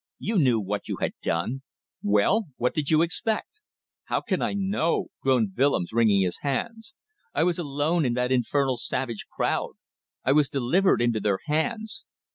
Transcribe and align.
You 0.17 0.39
knew 0.39 0.59
what 0.59 0.87
you 0.87 0.97
had 0.97 1.13
done. 1.21 1.61
Well! 2.01 2.47
What 2.57 2.73
did 2.73 2.89
you 2.89 3.03
expect?" 3.03 3.61
"How 4.05 4.19
can 4.19 4.41
I 4.41 4.53
know?" 4.55 5.09
groaned 5.21 5.51
Willems, 5.55 5.93
wringing 5.93 6.21
his 6.23 6.39
hands; 6.39 6.95
"I 7.35 7.43
was 7.43 7.59
alone 7.59 8.03
in 8.03 8.13
that 8.15 8.31
infernal 8.31 8.77
savage 8.77 9.27
crowd. 9.31 9.73
I 10.23 10.31
was 10.31 10.49
delivered 10.49 11.03
into 11.03 11.19
their 11.19 11.37
hands. 11.45 12.05